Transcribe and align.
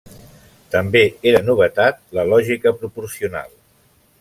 També 0.75 1.03
era 1.33 1.41
novetat 1.51 2.01
la 2.19 2.25
lògica 2.33 2.73
proporcional. 2.81 3.57